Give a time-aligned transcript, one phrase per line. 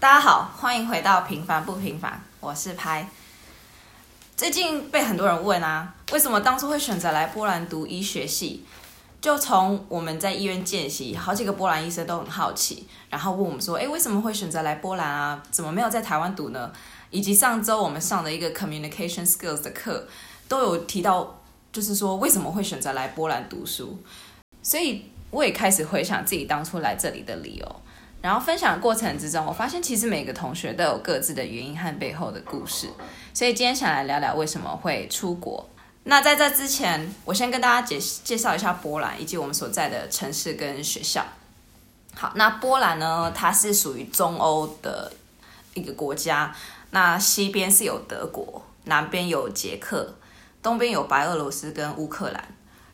[0.00, 3.08] 大家好，欢迎回到平凡不平凡，我是拍。
[4.36, 8.64] 最近被很多人问啊，为什么当初会选择来波兰读医学系？
[9.20, 15.42] 就从我们在医院见习，好几个波兰医生都很好奇，然后问我们说，哎，为什么会选择来波兰啊？
[15.50, 16.70] 怎么没有在台湾读呢？
[17.10, 20.06] 以及上周我们上的一个 communication skills 的课，
[20.46, 21.40] 都有提到，
[21.72, 23.98] 就是说为什么会选择来波兰读书？
[24.62, 27.82] 所以我也开始回想自己当初来这里的理由。
[28.20, 32.88] 然后分享的过程之中，我发现其实每个同学都有各自的原因和背后的故事，
[33.32, 35.68] 所以今天想来聊聊为什么会出国。
[36.04, 41.24] 那在这之前，我先跟大家介介绍一下波兰以及我们所在的城市跟学校。
[42.14, 45.12] 好，那波兰呢，它是属于中欧的
[45.74, 46.52] 一个国家，
[46.90, 50.16] 那西边是有德国，南边有捷克，
[50.60, 52.42] 东边有白俄罗斯跟乌克兰。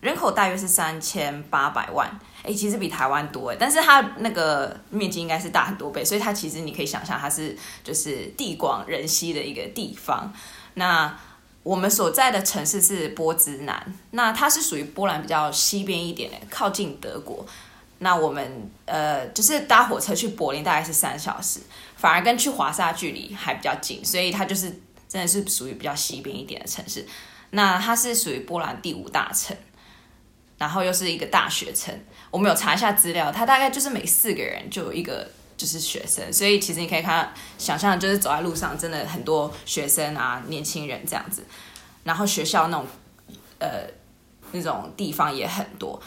[0.00, 2.10] 人口大约是三千八百万，
[2.44, 10.30] 哎，其实比台湾多哎，但是它那个面积应该是大很多倍，所以它其实你可以想象它是就是地广人稀的一个地方。
[10.74, 11.18] 那
[11.62, 17.46] 我们所在的城市是波兹南，那它是属于波兰比较西边一点的，靠近德国。
[18.00, 21.60] 那我们呃就是搭火车去柏林大概是三小时，
[21.96, 24.68] 反而跟去华沙距离还比较近，所以它就是
[25.08, 27.06] 真的是属于比较西边一点的城市。
[27.50, 29.56] 那它是属于波兰第五大城。
[30.56, 31.92] 然后又是一个大学城，
[32.30, 41.44] 我们有查一下资料，它大概就是每四个人就有一个就是学生，所以其实你可以看想象，就是走在路上真的很多学生啊，年轻人这样子。
[42.04, 42.86] 然后学校那种
[43.58, 43.82] 呃
[44.52, 46.00] 那种地方也很多。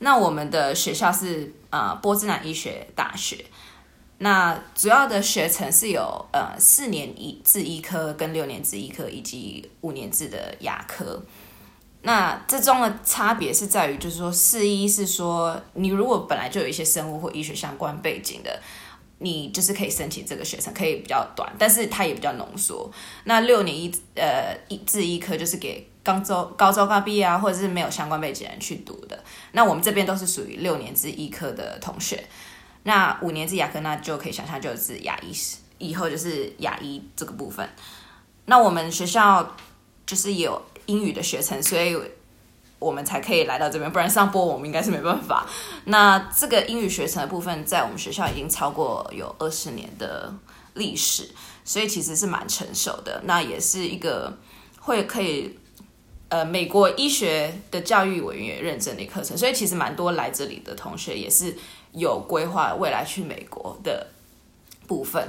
[0.00, 3.44] 那我们的学校是呃波兹南医学大学，
[4.18, 11.24] 那主要的学程是有呃四年医制医科跟六年制医科以及五年制的牙科。
[12.04, 18.60] 那这中的差别是在于，就是说，四一是说，你如果本来就有一些生物或医学相关背景的，
[19.18, 22.90] 你就是可以申请这个学程，可以比较短，但是它也比较浓缩。
[23.22, 29.16] 那六年一呃一至医科就是给刚周高中刚毕业啊，或者是没有相关背景人去读的。
[29.52, 32.20] 那我们这边都是属于六年制医科的同学。
[32.82, 35.32] 那五年制牙科，那就可以想象就是牙医，
[35.78, 37.68] 以后就是牙医这个部分。
[38.46, 39.54] 那我们学校
[40.04, 40.60] 就是有。
[40.86, 41.96] 英语的学程，所以
[42.78, 45.46] 我们才可以来到这边，不然上播我们应该是没办法。
[45.84, 50.34] 那这个英语学程的部分，在我们学校已经超过有二十年的
[50.74, 51.30] 历史，
[51.64, 53.22] 所以其实是蛮成熟的。
[53.24, 54.36] 那也是一个
[54.80, 55.56] 会可以
[56.28, 61.56] 呃美国医学的教育委员认证的课程，所以其实蛮多来这里的同学也是
[61.92, 64.08] 有规划未来去美国的
[64.88, 65.28] 部分。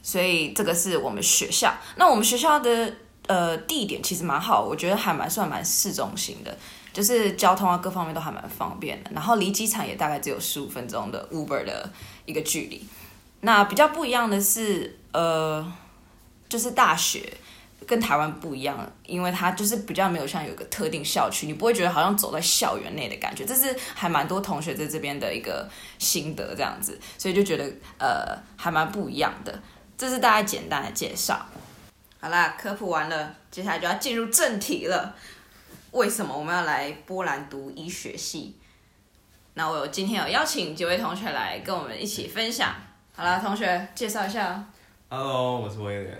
[0.00, 1.74] 所以这个是我们学校。
[1.96, 2.94] 那我们学校的。
[3.28, 6.58] 呃，地点其实蛮好，我觉得还蛮算蛮市中心的，
[6.92, 9.10] 就是交通啊各方面都还蛮方便的。
[9.14, 11.88] 然后离机场也大概只有十五分钟的 Uber 的
[12.26, 12.84] 一个距离。
[13.40, 15.72] 那比较不一样的是，呃，
[16.48, 17.32] 就是大学
[17.86, 23.44] 跟台湾不一样，因为它就是比较没有像有个特定校区，你不会觉得好像走在校园内的感觉。
[23.44, 25.68] 这是还蛮多同学在这边的一个
[25.98, 27.64] 心得，这样子，所以就觉得
[27.98, 29.60] 呃还蛮不一样的。
[29.96, 31.44] 这是大概简单的介绍。
[32.22, 35.12] 好啦，科普完了，接下来就要进入正题了。
[35.90, 38.56] 为什么我们要来波兰读医学系？
[39.54, 42.72] 那我有今天有邀请几位同学来跟我们一起分享。
[43.12, 44.64] 好啦，同学介绍一下。
[45.08, 46.16] Hello，我是威廉。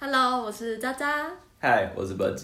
[0.00, 1.30] Hello，我是渣渣。
[1.60, 2.36] Hi，我是 b u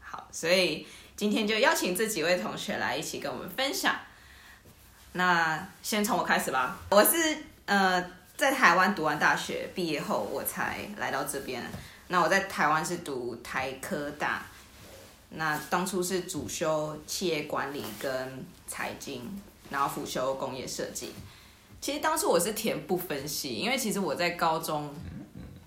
[0.00, 3.94] 好，所以今天就邀请这几位同学来一起跟我们分享。
[5.12, 6.78] 那先从我开始吧。
[6.88, 7.36] 我是
[7.66, 8.02] 呃
[8.34, 11.62] 在台湾读完大学毕业后，我才来到这边。
[12.08, 14.46] 那我在台湾是读台科大，
[15.30, 19.22] 那当初是主修企业管理跟财经，
[19.70, 21.12] 然后辅修工业设计。
[21.80, 24.92] 其实当初我是填不分析，因为其实我在高中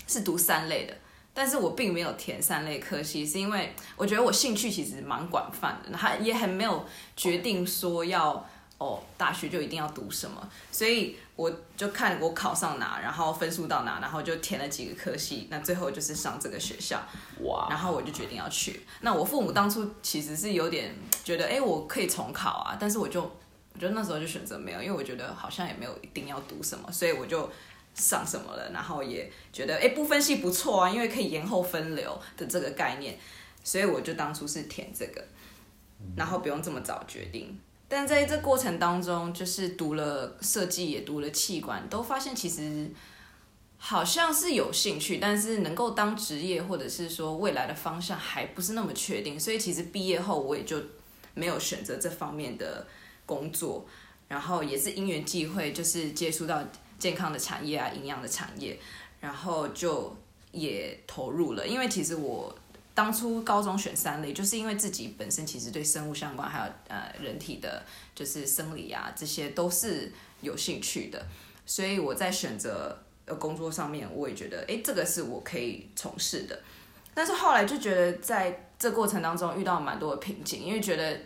[0.08, 0.94] 是读三类的，
[1.34, 6.86] 但是我并没有填三类科系，是因为我觉得我兴趣其实蛮广泛的，还也很没有
[7.16, 8.48] 决定说要。
[8.78, 10.50] 哦，大学就一定要读什么？
[10.72, 15.48] 所以我就看我考上哪，然后分数到哪，然后就填了几个科系。
[15.50, 17.02] 那最后就是上这个学校，
[17.42, 17.68] 哇！
[17.72, 18.86] 然后我就决定要去。
[19.02, 20.94] 那我父母当初其实是有点
[21.24, 27.50] 觉得，哎，我可以重考啊，但是我就我觉得那时候就选择没有，因为我觉得好像也没有一定要读什么，所以我就
[27.96, 28.70] 上什么了。
[28.72, 33.18] 然后也觉得，哎，不分系不错啊，因为可以延后分流的这个概念，
[33.64, 35.24] 所以我就当初是填这个，
[36.16, 37.60] 然后不用这么早决定。
[37.90, 42.90] 但在这过程当中，就是读了设计，也读了气管，都发现其实
[43.78, 50.82] 好像是有兴趣，但是能够当职业或者是说未来的方向还不是那么确定，所以其实毕业后我也就
[51.34, 52.86] 没有选择这方面的
[53.26, 53.86] 工作，
[54.28, 56.62] 然后也是因缘际会，就是接触到
[57.00, 58.78] 健康的产业啊，营养的产业，
[59.22, 60.14] 然后就
[60.52, 61.66] 也投入了。
[61.66, 62.54] 因为其实我
[62.98, 67.84] 当初高中选三类，就是因为自己本身其实对生物相关，还有呃人体的，
[68.16, 70.12] 就是生理啊这些都是
[70.42, 71.24] 有兴趣的，
[71.64, 76.60] 所以我在选择呃工作上面，我也觉得哎这个是我可以从事的。
[77.14, 81.20] 但是后来就觉得在这过程当中遇到蛮多的瓶颈，因为觉得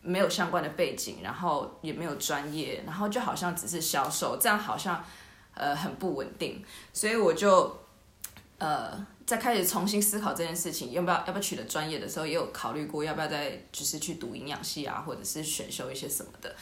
[0.00, 5.00] 没有相关的背景，然后也没有专业，然后就好像只是销售，这样好像
[5.54, 7.78] 呃很不稳定，所以我就
[8.58, 16.54] 呃在开始重新思考这件事情，要不要要不要取得专业的时候，也有考虑过要不要再就是去读营养系啊，或者是选修一些什么的，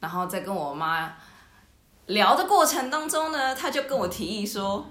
[0.00, 1.16] 然后在跟我妈
[2.06, 4.86] 聊的过程当中呢，她就跟我提议说，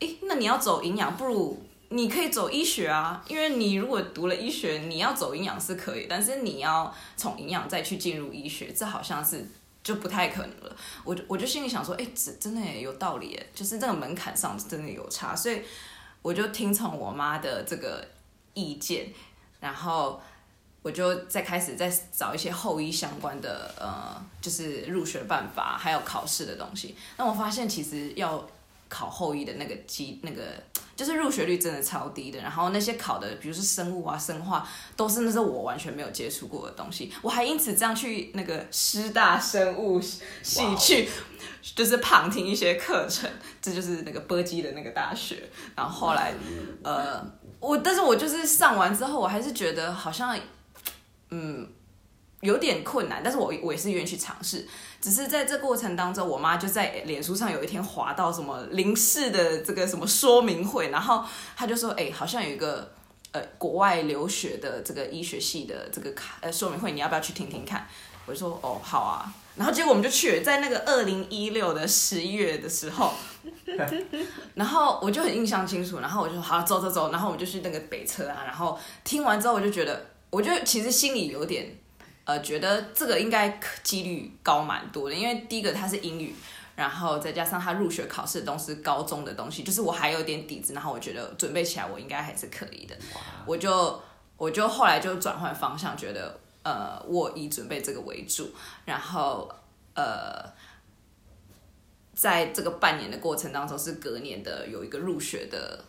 [0.00, 1.62] 诶，那你要走营养，不如。
[1.92, 9.44] 你可以走医学啊，因为你如果读了医学，你要走营养是可以，但是你要从营养再去进入医学，这好像是
[9.82, 10.76] 就不太可能了。
[11.02, 15.60] 我就我就心里想说，哎，这真的也有道理，就是这个门槛上真的有差，所以
[16.22, 18.06] 我就听从我妈的这个
[18.54, 19.12] 意见，
[19.60, 20.20] 然后
[20.82, 26.96] 我就再开始再找一些后医相关的呃，就是入学办法，还有考试的东西。
[27.16, 28.46] 那我发现其实要。
[28.92, 30.42] 考后医的那个基那个
[31.00, 37.10] 就是入学率真的超低的，然后那些考的，比如说生物啊、生化，都是那是我完全没有接触过的东西。
[37.22, 41.08] 我还因此这样去那个师大生物系去，
[41.74, 43.30] 就是旁听一些课程，
[43.62, 45.48] 这就是那个波基的那个大学。
[45.74, 46.34] 然后后来，
[46.84, 47.24] 呃，
[47.60, 50.38] 我但是我就是上完之后，我还是觉得好像，
[51.30, 51.66] 嗯。
[52.40, 54.66] 有点困难，但是我我也是愿意去尝试。
[55.00, 61.24] 只是在这过程当中，我妈就在脸书上有一天滑到什么林氏的这个什么说明会，然后
[61.56, 62.90] 她就说：“哎，好像有一个
[63.32, 67.86] 呃国外留学的这个医学系的这个呃说明会，你要不要去听听看？”
[68.26, 73.12] 我就说：“哦，好啊。”然后结果我们就去了，在那个二零一六的十一月的时候，
[74.54, 76.00] 然后我就很印象清楚。
[76.00, 78.44] 然后我就说：“好，走走走。”然后我们就去那个北车啊。
[78.46, 81.74] 然后听完之后，我就觉得，我就其实心里有点。
[82.30, 86.32] 呃，觉得这个应该几率高蛮多的，因为第一个它是英语，
[86.76, 92.96] 然后再加上他入学考试的东西高中的东西，就是我还有点底子，然后我觉得准备起来我应该还是可以的，
[93.44, 94.00] 我就
[94.36, 98.48] 我就后来就转换方向，觉得呃我以准备这个为主，
[98.84, 99.52] 然后
[99.96, 100.48] 呃
[102.14, 105.84] 在这个半年的过程当中是隔年的有一个入学的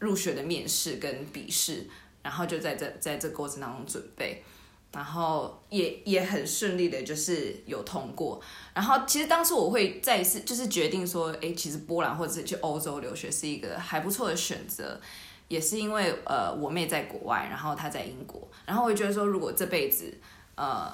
[0.00, 1.88] 入学的面试跟笔试，
[2.22, 4.44] 然后就在这在这过程当中准备。
[4.92, 8.40] 然后也也很顺利的，就是有通过。
[8.74, 15.00] 然后其实当初我会再一次就是决定说，哎，其实波兰或者是去欧洲留学是一个还不错的选择，
[15.46, 20.12] 也是因为呃我妹在国外，然后她在英国，然后我觉得说如果这辈子
[20.56, 20.90] 呃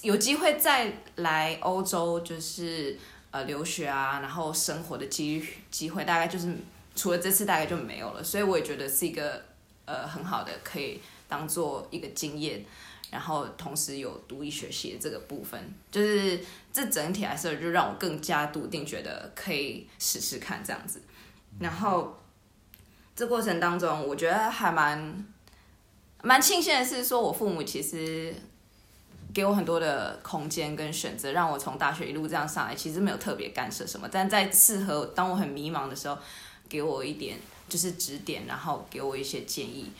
[0.00, 2.98] 有机会再来欧洲，就是
[3.30, 6.54] 呃留学啊，然后生活的机机会大概就是
[6.96, 9.42] 除了这次大概就没有了，所以我也觉得是一个
[9.84, 12.64] 呃很好的可以当做一个经验。
[13.14, 16.40] 然后同时有独立学系的这个部分，就是
[16.72, 21.00] 这整体来说就让我更加笃定，觉得可以试试看这样子。
[21.60, 22.20] 然后
[23.14, 25.24] 这过程当中，我觉得还蛮
[26.24, 28.34] 蛮庆幸的是，说我父母其实
[29.32, 36.18] 给我很多的空间跟选择，让我从大学一路这样上来，其实没有特别干涉什么，但在适合当我很迷茫的时候，
[36.68, 37.38] 给我一点
[37.68, 39.92] 就是指点，然后给我一些建议。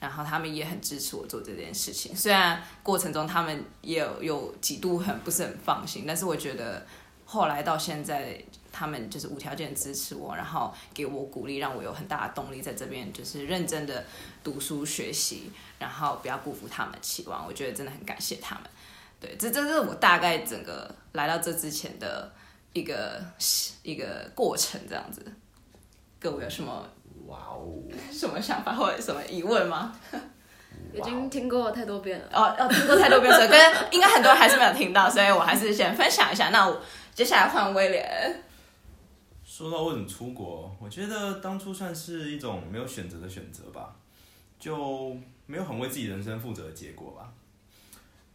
[0.00, 6.86] 然后他们也很支持我做这件事情，虽然过程中他们也有有几度很不是很放心，但是我觉得
[7.24, 8.40] 后来到现在，
[8.70, 14.04] 他们就是无条件支持我，然后给我鼓励，让我有很大的动力在这边就是认真的
[14.44, 17.44] 读书学习，然后不要辜负他们的期望。
[17.44, 18.64] 我觉得真的很感谢他们。
[19.20, 22.32] 对，这这是我大概整个来到这之前的
[22.72, 23.20] 一个
[23.82, 25.26] 一个过程，这样子。
[26.20, 26.88] 各位有什么？
[27.28, 27.76] 哇哦！
[28.10, 29.94] 什么想法或者什么疑问吗？
[30.94, 33.58] 已经听过太多遍了哦，哦，听过太多遍，所以 跟
[33.90, 36.48] 应该很多人还是没有听到，所以我还是先分享一下。
[36.48, 36.80] 那我
[37.14, 38.42] 接下来换威廉。
[39.44, 43.94] 说到为什么出国，我觉得当初算是一种没有选择的选择吧，
[44.58, 45.14] 就
[45.46, 47.30] 没有很为自己人生负责的结果吧。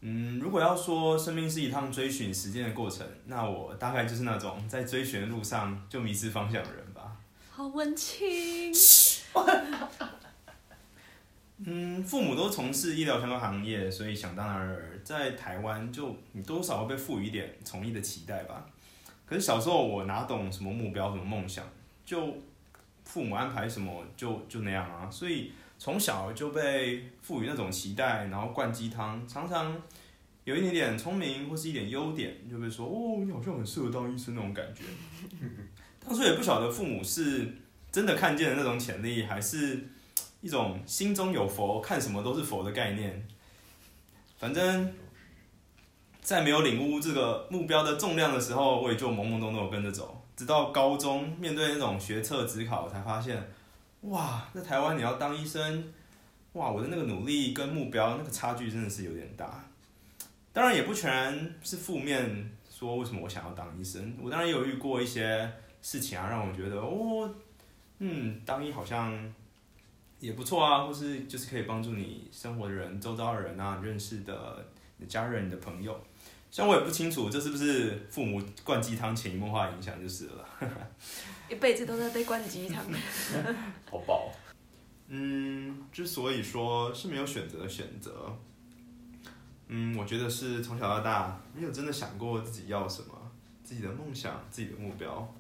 [0.02, 6.84] 嗯，如果要说生命是一趟追寻时间的过程，那我大概就是那种在追寻的路上就迷失方向的人。
[7.56, 8.74] 好温情。
[11.66, 18.66] 嗯，父母都从事医疗相关行业，所以想当然在台湾就你多少会被赋予一点从医的期待吧。
[19.28, 21.64] 可是小时候我哪懂什么目标、什么梦想，
[22.04, 22.36] 就
[23.04, 25.08] 父母安排什么就就那样啊。
[25.12, 29.80] 所以从小就被赋予那种期待，然后灌鸡汤，常常
[30.44, 34.82] 有一点点聪明或是一点优点，就会说哦，你好像很适合当医生那种感觉。
[36.06, 37.48] 当初也不晓得父母是
[37.92, 39.88] 真的看见了那种潜力，还是
[40.42, 43.26] 一种心中有佛，看什么都是佛的概念。
[44.38, 44.94] 反正，
[46.22, 50.22] 在没有领悟这个目标的重量的时候，我也就懵懵懂懂跟着走。
[50.36, 53.42] 直到高中面对那种学测职考，才发现，
[54.02, 55.94] 哇，在台湾你要当医生，
[56.54, 59.64] 哇，我的那个努力跟目标那个差距真的是有点大。
[60.52, 64.18] 当然也不全是负面，说为什么我想要当医生。
[64.22, 65.50] 我当然也有遇过一些
[65.84, 67.30] 事情啊，让我觉得哦，
[68.00, 69.34] 嗯，当医好像
[70.20, 74.66] 也不错啊，或是就是可以帮助你生活的人、周遭的人啊、认识的
[74.98, 76.02] 你的家人、你的朋友。
[76.50, 80.48] 虽然我也不清楚这是不是父母灌鸡汤潜移默化影响就是了。
[81.50, 82.86] 一辈子都在被灌鸡汤。
[83.92, 84.32] 好饱。
[85.08, 88.34] 嗯，之所以说是没有选择的选择，
[89.68, 93.32] 嗯，我觉得是从小到大没有真的想过自己要什么，
[93.64, 95.36] 自己的梦想、自己的目标。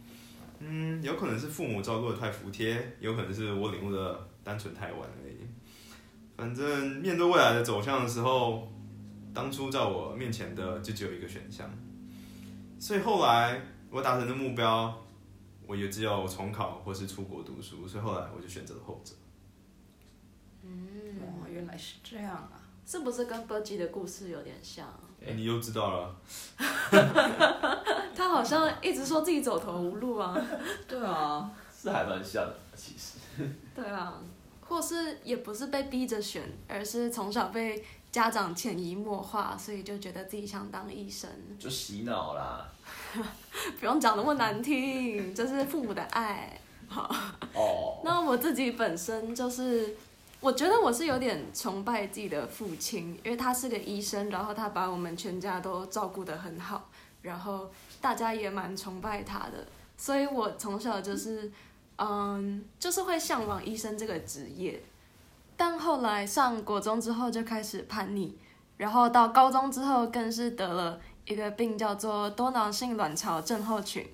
[0.65, 5.35] 嗯，有可能是父母照顾的太服帖，有可能是我领悟的单纯太晚而已。
[6.37, 8.71] 反正面对未来的走向的时候，
[9.33, 11.69] 当初在我面前的就只有一个选项，
[12.79, 15.03] 所以后来我达成的目标，
[15.67, 19.13] 我也只有重考或是出国读书，所以后来我就选择了后者。
[20.63, 22.62] 哦，原来是这样啊！
[22.85, 24.87] 是不是跟 b u g 的故事有点像？
[25.25, 26.15] 哎、你又知道了。
[28.15, 30.35] 他好像一直说自己走投无路啊。
[30.87, 33.19] 对啊，是还蛮像的，其实。
[33.73, 34.21] 对啊，
[34.61, 41.29] 或是也不是被逼着选，而是从小被家长潜移默化，所以就觉得自己想当医生。
[41.57, 42.69] 就洗脑啦。
[43.79, 46.59] 不用讲那么难听，这是父母的爱。
[46.89, 48.01] 哦。
[48.03, 49.95] 那我自己本身就是，
[50.43, 56.89] 我觉得我是有点崇拜自己的父亲，因为他是个医生，然后他把我们全家都照顾得很好，
[57.21, 57.71] 然后
[58.01, 61.49] 大家也蛮崇拜他的，所以我从小就是，
[61.95, 64.83] 嗯，就是会向往医生这个职业。
[65.55, 68.37] 但后来上国中之后就开始叛逆，
[68.75, 74.05] 然后到高中之后更是得了一个病叫做多囊性卵巢症候群，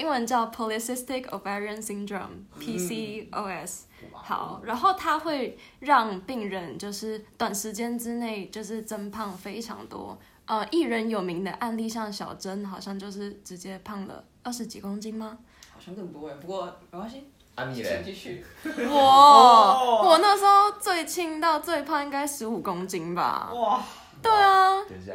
[0.00, 3.82] 英文叫 Polycystic Ovarian Syndrome（PCOS）。
[4.12, 10.18] 好，然后它会让病人就是短时间之内就是增胖非常多。
[10.46, 15.38] 呃，艺人有名的案例像小珍，好像就是直接胖了二十几公斤吗？
[15.72, 18.02] 好像更多哎，不过没关系，请啊你嘞？
[18.02, 18.42] 继续。
[18.64, 23.50] 我 我那时候最轻到最胖应该十五公斤吧？
[23.52, 23.82] 哇，
[24.22, 25.12] 对啊，等一下，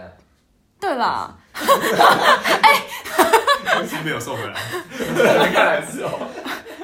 [0.79, 1.35] 对啦，
[3.65, 4.53] 还是没有瘦回来。
[5.51, 6.27] 看来是哦。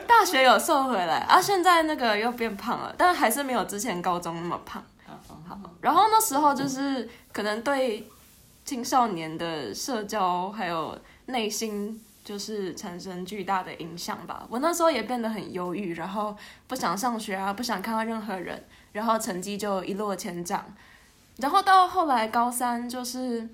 [0.08, 4.84] 大学有瘦回来，啊，现在那个又变胖了，但还是没有之前高中那么胖。
[5.48, 8.08] 好，然后那时候就是可能对
[8.64, 14.46] 青少年的社交还有内心就是产生巨大的影响吧。
[14.50, 16.36] 我那时候也变得很忧郁，然后
[16.68, 20.64] 不想上学啊，不想看到任何人，然后成绩就一落千丈。
[21.38, 23.50] 然后到后来高三就是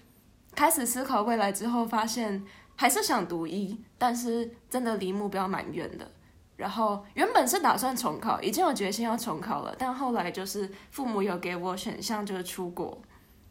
[0.58, 2.44] 开始思考未来之后，发现
[2.76, 6.12] 还是想读医，但是真的离目标蛮远的。
[6.56, 13.00] 然后原本是打算重考，已经有决心要重考了，但后来就是父母有给我选项，就是出国。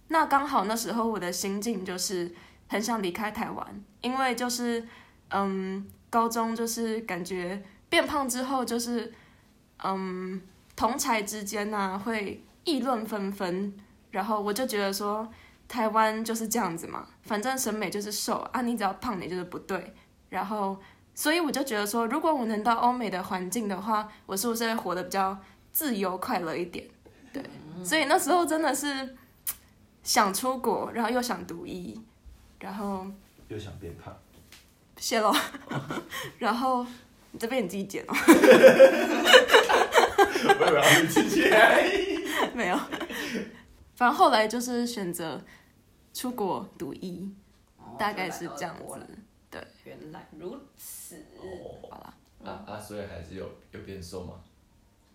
[0.08, 2.34] 那刚好那时候我的心境就是
[2.66, 4.84] 很想离开台湾，因为就是
[5.30, 9.12] 嗯，高中就是感觉变胖之后就是
[9.84, 10.42] 嗯，
[10.74, 13.72] 同才之间呢、会议论纷纷，
[14.10, 15.28] 然后我就觉得说
[15.68, 19.94] 台湾就是这样子嘛，反正审美就是瘦啊，你只要胖你就是不对，
[20.28, 20.76] 然后。
[21.18, 25.34] 所以我就觉得说，如果我能到欧美的环境的话，我是不是会活得比较
[25.72, 26.86] 自由快乐一点？
[27.32, 27.42] 对，
[27.82, 29.16] 所以那时候真的是
[30.02, 31.98] 想出国，然后又想读医，
[32.60, 33.06] 然后
[33.48, 34.14] 又想变胖。
[34.98, 35.34] 谢喽，
[36.38, 36.84] 然后
[37.30, 38.14] 你这边你自己剪哦。
[42.52, 42.78] 没有，
[43.96, 45.40] 反正后来就是选择
[46.14, 47.28] 出国读医，
[47.98, 49.00] 大概是这样子。
[49.84, 51.16] 原来如此。
[51.38, 51.88] 哦。
[51.90, 52.12] 好啦，
[52.44, 54.34] 啊啊，所以还是有有变瘦吗？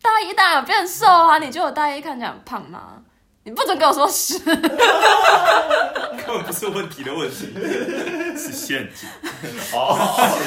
[0.02, 1.38] 大一当然有变瘦啊！
[1.38, 3.04] 你觉得我大一看起来很胖吗？
[3.44, 4.40] 你不准跟我说是。
[4.50, 4.58] 根
[6.28, 7.54] 本不是问题的问题，
[8.36, 9.08] 是陷阱。
[9.74, 9.96] 哦，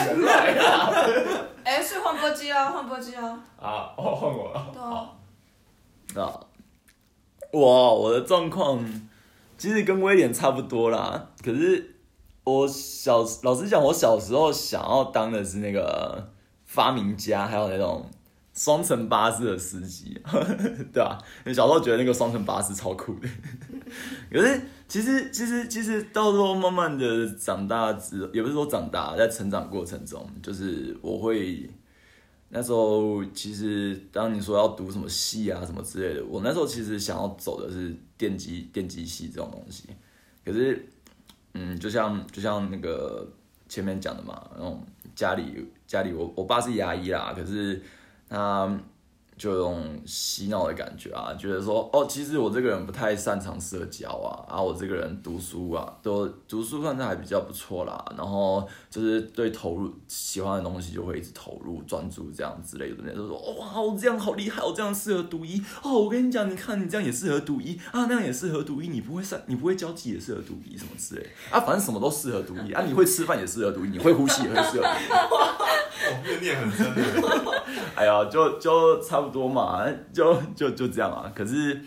[0.07, 0.91] 原来啊。
[1.64, 3.23] 哎，是换波机啊，换波机啊。
[3.61, 4.73] 啊，哦，换我了。
[6.12, 6.26] 对啊。
[6.26, 6.41] 啊，
[7.58, 8.84] 我我的状况
[9.56, 11.30] 其实跟威廉差不多啦。
[11.42, 11.94] 可是
[12.42, 16.30] 我小老实讲，我小时候想要当的是那个
[16.64, 18.11] 发明家，还有那种
[18.52, 20.20] 双层巴士的司机，
[20.92, 23.28] 对啊，你小时候觉得那个双层巴士超酷的，
[24.30, 31.68] 可是其实其实其实到时候慢慢的长大之，也不是说长大，在成长过程中，就是我会
[32.56, 39.88] 那时候其实当你说要读什么系啊什么之类的，我那时候其实想要走的是电机电机系这种东西，
[40.44, 40.88] 可是
[41.54, 43.28] 嗯，就像就像那个
[43.68, 44.80] 前面讲的嘛，那种
[45.16, 47.82] 家里家里我我爸是牙医啦，可是
[48.28, 48.80] 他
[49.37, 75.11] 就用洗脑的感觉啊，觉得说哦，其实我这个人不太擅长社交啊，啊，我这个人读书啊，都读书算是还比较不错啦，然后就是对投入喜欢的东西就会一直投入专注这样之类的，人家就说哇，我这样好厉害，我这样适合读医哦，我跟你讲，你看你这样也适合读医啊，那样也适合读医，你不会上你不会交际也适合读医什么之类啊，反正什么都适合读医啊，你会吃饭也适合读医，你会呼吸也会适合读医。
[76.07, 76.85] 哦，怨念很深。
[77.95, 81.31] 哎呀，就就差不多嘛，就就就这样啊。
[81.35, 81.81] 可是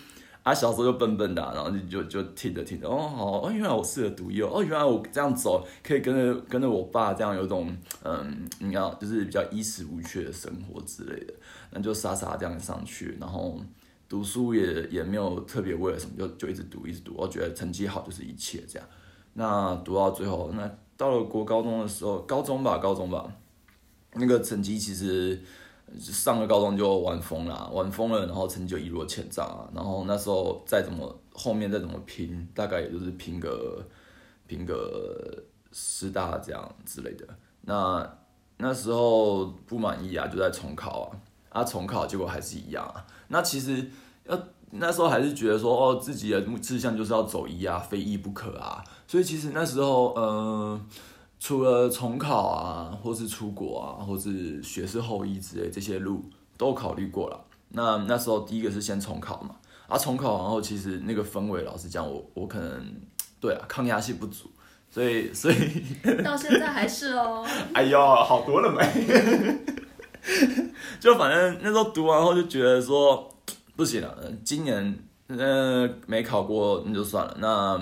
[0.44, 11.34] 啊，小时候就笨笨的、然后就就就听着听着，哦好，哦原来我适合读幼哦，原来我这样走可以跟着跟着我爸这样有种嗯，你要就是比较衣食无缺的生活之类的，
[11.72, 13.62] 那就傻傻这样上去，然后
[14.08, 18.88] 读书也也没有特别为了什么，就就一直读一直读，我觉得成绩好就是一切这样。
[19.34, 23.30] 那读到最后，那到了国高中的时候，高中吧，高中吧，
[24.14, 25.40] 那个成绩其实
[25.98, 29.70] 上了高中就玩疯了，玩疯了，然后成绩就一落千丈啊。
[29.74, 33.86] 然后那时候再怎么后面再怎么拼，大概也就是拼个
[34.46, 37.28] 拼个师大这样之类的。
[37.62, 38.18] 那
[38.58, 43.06] 那时候不满意啊，就在重考啊，啊重考结果还是一样啊。
[43.28, 43.86] 那其实
[44.26, 44.38] 要
[44.72, 48.84] 那时候还是觉得说，哦，自己的志向就是要走医啊，非医不可啊。
[49.08, 50.82] 所以其实那时候，呃，
[51.40, 56.24] 除了重考啊，或是出国啊，或是学士后医之类这些路
[56.58, 57.40] 都考虑过了。
[57.70, 59.56] 那那时候第一个是先重考嘛，
[59.88, 62.96] 啊，重考然后其实那个氛围，老实讲，我我可能
[63.40, 64.50] 对啊抗压性不足，
[64.90, 65.84] 所以所以
[66.24, 67.46] 到现在还是哦。
[67.74, 69.58] 哎呦，好多了没？
[71.00, 73.30] 就反正那时候读完后就觉得说
[73.76, 74.98] 不行了，今年
[75.28, 77.80] 呃没考过那就算了，那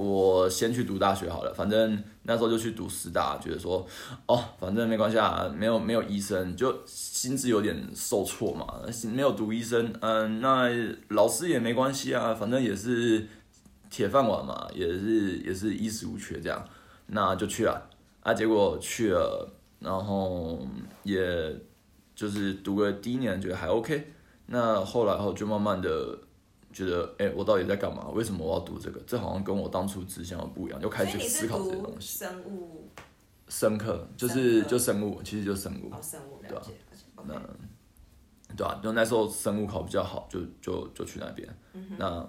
[0.00, 1.52] 我先去读大学好了。
[1.52, 3.86] 反正那时候就去读师大，觉得说
[4.26, 8.80] 哦，反正没关系啊，没有没有医生，就心智有点受挫嘛，
[9.14, 10.70] 没有读医生，嗯，那
[11.08, 13.26] 老师也没关系啊，反正也是
[13.90, 16.64] 铁饭碗嘛，也是也是衣食无缺这样，
[17.08, 17.90] 那就去了
[18.22, 19.56] 啊，结果去了。
[19.80, 20.60] 然后
[21.04, 21.16] 也
[22.14, 24.12] 就是读个第一年，觉得还 OK。
[24.44, 26.18] 那后来后就慢慢的
[26.72, 28.08] 觉得，哎，我到底在干嘛？
[28.10, 29.00] 为什么我要读这个？
[29.06, 32.18] 这好像跟我当初志向不一样，就开始去思考这些东西。
[32.18, 32.88] 生物
[33.48, 36.72] 生科就是生就生物，其实就生物哦，，生物对啊了解。
[37.26, 37.44] 那 OK
[38.56, 41.48] 对啊，就那时候生物考比较好，就就就去那边。
[41.72, 42.28] 嗯那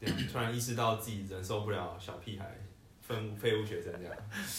[0.00, 2.56] 对突然意识到自己忍受不了小屁孩、
[3.00, 4.14] 废物废物学生这样。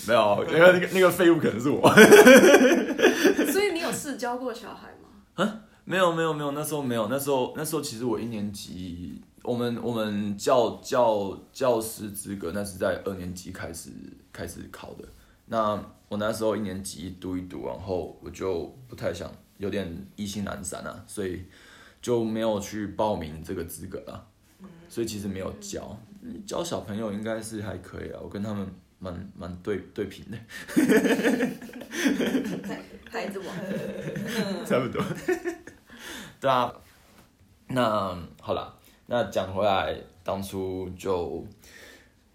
[0.08, 1.82] 没有，因为那个那个废物可能是我。
[3.52, 4.90] 所以你有试教过小孩
[5.36, 5.62] 吗？
[5.90, 13.90] 没有没有没有，那时候没有，那时候那时候其实我一年级，我们我们教教教师资格那是在二年级开始
[14.32, 15.04] 开始考的。
[15.48, 21.44] 那我那时候一年级读一读，然后我就不太想，有点意兴阑珊啊，所以
[22.00, 24.28] 就没有去报名这个资格啊。
[24.88, 26.00] 所以其实没有教，
[26.46, 30.38] 教小朋友应该是还可以啊，我跟他们蛮蛮对对平的。
[33.10, 33.48] 孩子王，
[34.68, 35.04] 差不多。
[36.40, 36.74] 对啊，
[37.68, 38.74] 那好了，
[39.08, 41.46] 那讲回来，当初就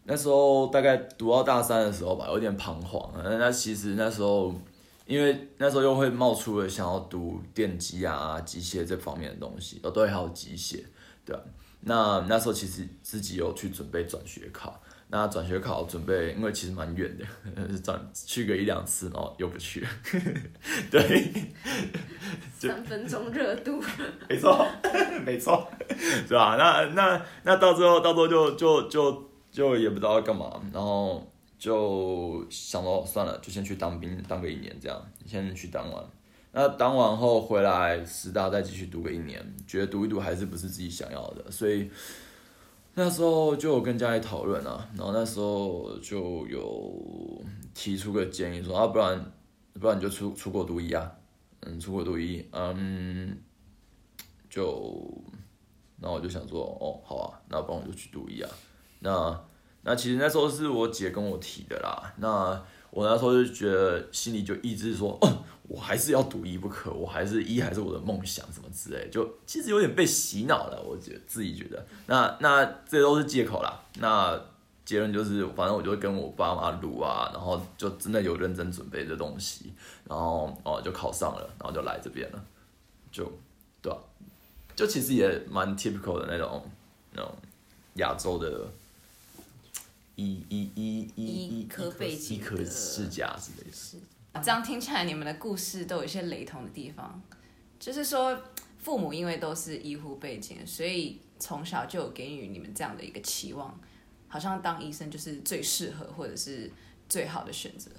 [0.04, 3.12] 那时候大概读到大三的时候吧，有点彷徨。
[3.22, 4.54] 那其实那时候，
[5.06, 10.84] 因为那时候又会冒出了想要读电机啊、机械这方面的东西，哦，对，还有机械，
[11.24, 11.40] 对啊。
[11.84, 19.88] 那那时候其实自己有去准备转学考，那转学考准备，因为其实蛮远的，转去个一两次，然后又不去了，
[20.90, 21.32] 对。
[22.58, 23.82] 三分钟热度，
[24.28, 24.66] 没错，
[25.26, 25.68] 没错，
[26.26, 26.56] 是吧？
[26.56, 36.02] 那那那到最后，到最后就就就就也不知道要干嘛，然后就想到算了，就先去当兵，当个一年这样，先去当完。
[36.56, 41.90] 那当完后回来师大再继续读个一年，觉得读一读还是不是自己想要的，所以
[42.94, 47.42] 那时候就有跟家里讨论啊，然后那时候就有
[47.74, 49.32] 提出个建议说啊，不然
[49.80, 51.10] 不然你就出出国读医啊，
[51.62, 53.36] 嗯，出国读医，嗯，
[54.48, 55.12] 就，
[56.00, 58.48] 然后我就想说，哦，好啊，那不然我就去读医啊。
[59.00, 59.44] 那
[59.82, 62.14] 那其实那时候是我姐跟我提的啦。
[62.18, 62.62] 那
[62.94, 70.80] 我那时候就觉得心里就一直说，哦，我还是要读医不可，我还是医还是我的梦想，什么之类，就其实有点被洗脑了。
[70.80, 73.82] 我觉自己觉得，那那这都是借口啦。
[73.98, 74.40] 那
[74.84, 79.72] 结论就是，反正我就跟我爸妈录啊，然后就真的有认真准备这东西，
[80.08, 82.44] 然后哦就考上了，然后就来这边了，
[83.10, 83.24] 就
[83.82, 83.98] 对吧、
[84.76, 86.62] 就其实也蛮 typical 的那种
[87.12, 87.34] 那种
[87.94, 88.70] 亚洲的
[90.16, 94.42] 医医医医医科背景医科的世家之类的。
[94.42, 97.22] 这样听起来，你们的故事都有一些雷同的地方，
[97.78, 98.36] 就是说，
[98.78, 103.78] 父母因为都是医护背景，所以从小就有给予你们这样的一个期望，
[104.26, 106.70] 好像当医生就是最适合或者是
[107.08, 107.90] 最好的选择。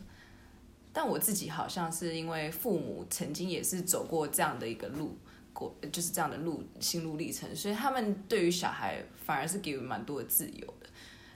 [0.91, 5.17] 但我自己好像是因为父母曾经也是走过这样的一个路，
[5.53, 10.84] 过就是这样的路心路历程，所以他们对于小孩反而是给予蛮多的自由的，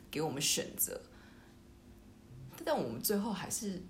[0.09, 0.99] 给我们选择。
[2.65, 3.81] 但我们最后还是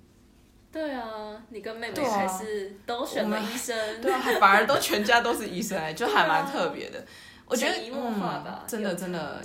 [0.71, 7.03] 对啊，你跟妹妹还是都选了医生，对啊，还反而都全家都是医生哎， 就还蛮特别的。
[7.45, 9.43] 我觉得嗯真的真的，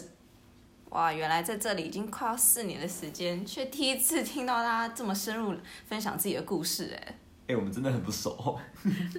[0.90, 5.56] 哇，原来在这里已经快要四年的时间，却第一次听到大家这么深入
[5.86, 8.60] 分享自己的故事哎，哎、我们真的很不熟。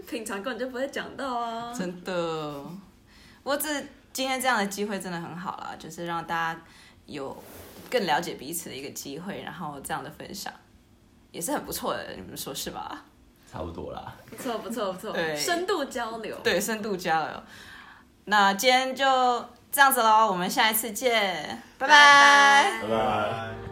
[0.07, 1.73] 平常根本就不会讲到啊。
[1.73, 2.63] 真的。
[3.43, 3.67] 不过这
[4.13, 6.61] 今天这样的机会真的很好了，就是让大家
[7.05, 7.35] 有
[7.89, 10.53] 更了解彼此的一个机会，然后这样的分享
[11.31, 13.03] 也是很不错的，你们说是吧？
[13.51, 14.13] 差不多啦。
[14.29, 16.37] 不错不错不错，对深度交流。
[16.43, 17.43] 对，深度交流。
[18.25, 19.05] 那今天就
[19.71, 23.64] 这样子喽，我们下一次见，拜拜拜拜拜。